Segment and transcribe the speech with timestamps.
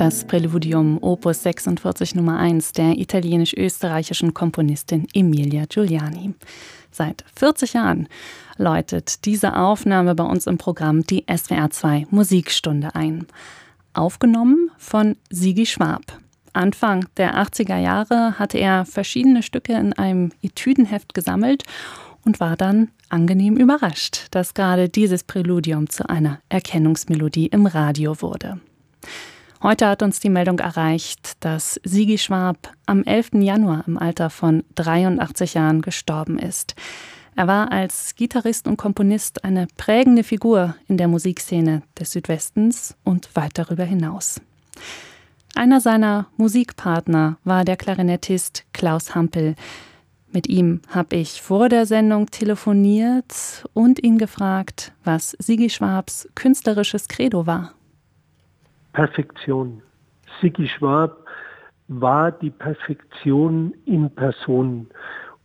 [0.00, 6.32] das Präludium Opus 46 Nummer 1 der italienisch-österreichischen Komponistin Emilia Giuliani.
[6.90, 8.08] Seit 40 Jahren
[8.56, 13.26] läutet diese Aufnahme bei uns im Programm die SWR 2 Musikstunde ein.
[13.92, 16.00] Aufgenommen von Sigi Schwab.
[16.54, 21.64] Anfang der 80er Jahre hatte er verschiedene Stücke in einem Etüdenheft gesammelt
[22.24, 28.60] und war dann angenehm überrascht, dass gerade dieses Präludium zu einer Erkennungsmelodie im Radio wurde.
[29.62, 33.32] Heute hat uns die Meldung erreicht, dass Sigi Schwab am 11.
[33.34, 36.74] Januar im Alter von 83 Jahren gestorben ist.
[37.36, 43.36] Er war als Gitarrist und Komponist eine prägende Figur in der Musikszene des Südwestens und
[43.36, 44.40] weit darüber hinaus.
[45.54, 49.56] Einer seiner Musikpartner war der Klarinettist Klaus Hampel.
[50.32, 57.08] Mit ihm habe ich vor der Sendung telefoniert und ihn gefragt, was Sigi Schwabs künstlerisches
[57.08, 57.74] Credo war.
[58.92, 59.82] Perfektion.
[60.40, 61.24] Sigi Schwab
[61.88, 64.88] war die Perfektion in Person.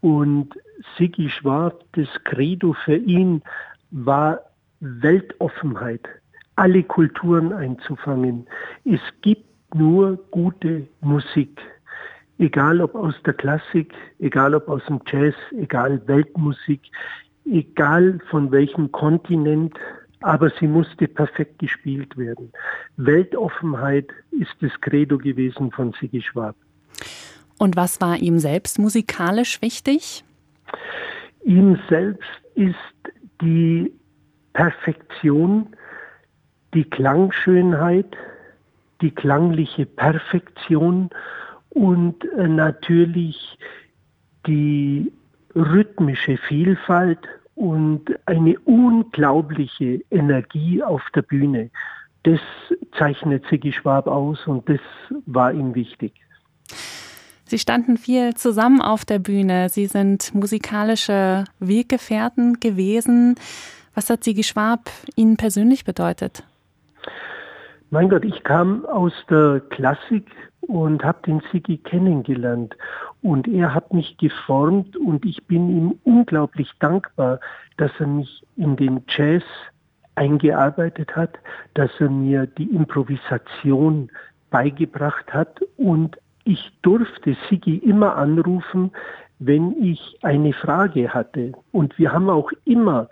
[0.00, 0.54] Und
[0.96, 3.42] Sigi Schwab, das Credo für ihn
[3.90, 4.40] war
[4.80, 6.08] Weltoffenheit,
[6.56, 8.46] alle Kulturen einzufangen.
[8.84, 11.60] Es gibt nur gute Musik,
[12.38, 16.82] egal ob aus der Klassik, egal ob aus dem Jazz, egal Weltmusik,
[17.44, 19.74] egal von welchem Kontinent,
[20.20, 22.52] aber sie musste perfekt gespielt werden.
[22.96, 26.56] Weltoffenheit ist das Credo gewesen von Sigi Schwab.
[27.58, 30.24] Und was war ihm selbst musikalisch wichtig?
[31.44, 32.74] Ihm selbst ist
[33.40, 33.92] die
[34.52, 35.68] Perfektion,
[36.74, 38.16] die Klangschönheit,
[39.00, 41.10] die klangliche Perfektion
[41.70, 43.58] und äh, natürlich
[44.46, 45.12] die
[45.54, 47.20] rhythmische Vielfalt
[47.58, 51.70] und eine unglaubliche Energie auf der Bühne.
[52.22, 52.38] Das
[52.96, 54.80] zeichnet Siggi Schwab aus und das
[55.26, 56.12] war ihm wichtig.
[57.44, 59.70] Sie standen viel zusammen auf der Bühne.
[59.70, 63.34] Sie sind musikalische Weggefährten gewesen.
[63.94, 66.44] Was hat Siggi Schwab Ihnen persönlich bedeutet?
[67.90, 70.26] Mein Gott, ich kam aus der Klassik
[70.68, 72.76] und habe den Siggi kennengelernt.
[73.22, 77.40] Und er hat mich geformt und ich bin ihm unglaublich dankbar,
[77.78, 79.42] dass er mich in den Jazz
[80.14, 81.38] eingearbeitet hat,
[81.74, 84.10] dass er mir die Improvisation
[84.50, 88.90] beigebracht hat und ich durfte Siggi immer anrufen,
[89.38, 91.52] wenn ich eine Frage hatte.
[91.72, 93.08] Und wir haben auch immer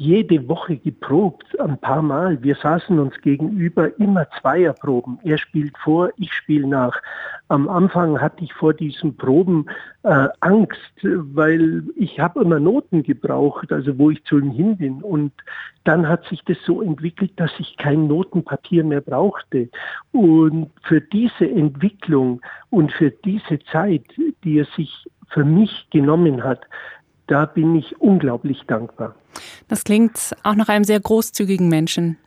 [0.00, 2.42] jede Woche geprobt, ein paar Mal.
[2.42, 5.18] Wir saßen uns gegenüber, immer Zweierproben.
[5.24, 7.02] Er spielt vor, ich spiele nach.
[7.48, 9.66] Am Anfang hatte ich vor diesen Proben
[10.04, 15.02] äh, Angst, weil ich habe immer Noten gebraucht, also wo ich zu ihm hin bin.
[15.02, 15.32] Und
[15.84, 19.68] dann hat sich das so entwickelt, dass ich kein Notenpapier mehr brauchte.
[20.12, 22.40] Und für diese Entwicklung
[22.70, 24.06] und für diese Zeit,
[24.44, 26.62] die er sich für mich genommen hat,
[27.30, 29.14] da bin ich unglaublich dankbar.
[29.68, 32.18] Das klingt auch nach einem sehr großzügigen Menschen.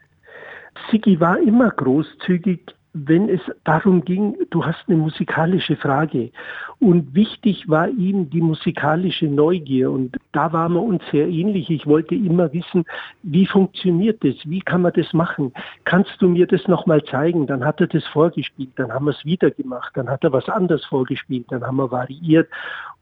[0.89, 2.61] Sigi war immer großzügig,
[2.93, 6.31] wenn es darum ging, du hast eine musikalische Frage.
[6.79, 9.91] Und wichtig war ihm die musikalische Neugier.
[9.91, 11.69] Und da waren wir uns sehr ähnlich.
[11.69, 12.85] Ich wollte immer wissen,
[13.21, 14.35] wie funktioniert das?
[14.43, 15.53] Wie kann man das machen?
[15.85, 17.47] Kannst du mir das nochmal zeigen?
[17.47, 18.71] Dann hat er das vorgespielt.
[18.75, 19.91] Dann haben wir es wieder gemacht.
[19.95, 21.45] Dann hat er was anderes vorgespielt.
[21.49, 22.49] Dann haben wir variiert.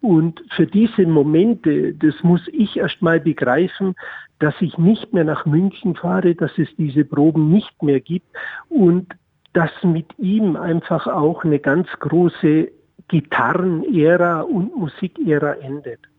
[0.02, 3.96] Und für diese Momente, das muss ich erst mal begreifen,
[4.40, 8.28] dass ich nicht mehr nach München fahre, dass es diese Proben nicht mehr gibt
[8.70, 9.14] und
[9.54, 12.72] dass mit ihm einfach auch eine ganz große
[13.08, 16.11] Gitarrenära und Musikära endet.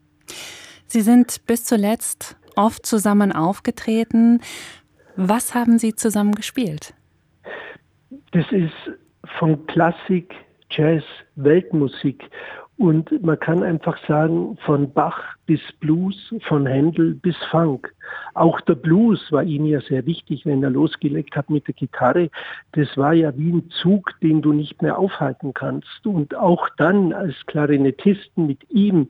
[0.92, 4.42] Sie sind bis zuletzt oft zusammen aufgetreten.
[5.16, 6.92] Was haben Sie zusammen gespielt?
[8.32, 8.74] Das ist
[9.38, 10.34] von Klassik,
[10.68, 11.02] Jazz,
[11.36, 12.28] Weltmusik.
[12.76, 17.90] Und man kann einfach sagen, von Bach bis Blues, von Händel bis Funk.
[18.34, 22.28] Auch der Blues war ihm ja sehr wichtig, wenn er losgelegt hat mit der Gitarre.
[22.72, 26.04] Das war ja wie ein Zug, den du nicht mehr aufhalten kannst.
[26.06, 29.08] Und auch dann als Klarinettisten mit ihm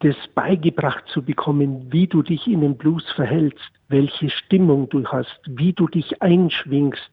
[0.00, 5.40] das beigebracht zu bekommen, wie du dich in den Blues verhältst, welche Stimmung du hast,
[5.46, 7.10] wie du dich einschwingst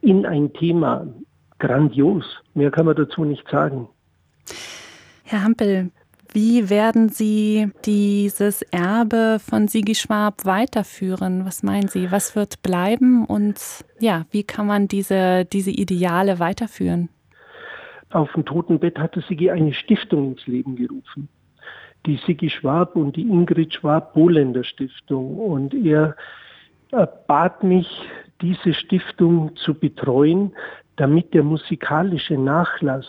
[0.00, 1.06] in ein Thema.
[1.58, 2.24] Grandios.
[2.54, 3.88] Mehr kann man dazu nicht sagen.
[5.22, 5.90] Herr Hampel,
[6.32, 11.46] wie werden Sie dieses Erbe von Sigi Schwab weiterführen?
[11.46, 12.10] Was meinen Sie?
[12.10, 13.58] Was wird bleiben und
[14.00, 17.08] ja, wie kann man diese, diese Ideale weiterführen?
[18.10, 21.28] Auf dem Totenbett hatte Sigi eine Stiftung ins Leben gerufen.
[22.06, 25.38] Die Sigi Schwab und die Ingrid Schwab Bohländer Stiftung.
[25.38, 26.16] Und er
[27.26, 27.88] bat mich,
[28.40, 30.52] diese Stiftung zu betreuen,
[30.96, 33.06] damit der musikalische Nachlass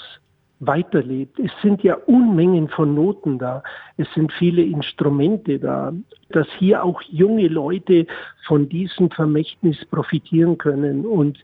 [0.59, 1.37] weiterlebt.
[1.39, 3.61] Es sind ja Unmengen von Noten da.
[3.97, 5.91] Es sind viele Instrumente da,
[6.29, 8.07] dass hier auch junge Leute
[8.47, 11.05] von diesem Vermächtnis profitieren können.
[11.05, 11.43] Und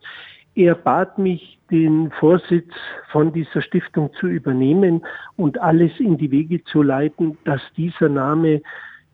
[0.56, 2.74] er bat mich, den Vorsitz
[3.12, 5.06] von dieser Stiftung zu übernehmen
[5.38, 8.62] und alles in die Wege zu leiten, dass dieser Name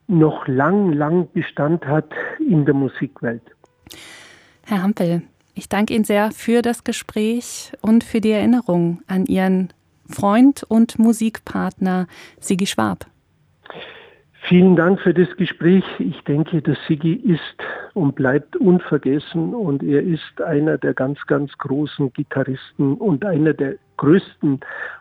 [0.08, 3.44] noch lang, lang Bestand hat in der Musikwelt.
[4.66, 5.22] Herr Hampel,
[5.54, 9.70] ich danke Ihnen sehr für das Gespräch und für die Erinnerung an Ihren
[10.10, 12.08] Freund und Musikpartner
[12.40, 13.06] Sigi Schwab.
[14.44, 15.84] Vielen Dank für das Gespräch.
[16.00, 17.42] Ich denke, der Sigi ist
[17.94, 23.76] und bleibt unvergessen und er ist einer der ganz, ganz großen Gitarristen und einer der
[23.98, 24.60] größten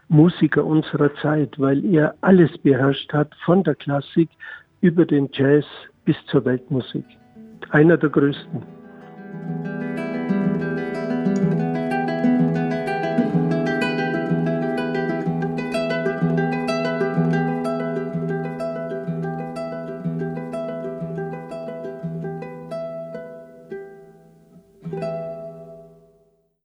[0.08, 4.30] Musiker unserer Zeit, weil er alles beherrscht hat, von der Klassik
[4.80, 5.66] über den Jazz
[6.04, 7.04] bis zur Weltmusik.
[7.70, 8.62] Einer der größten.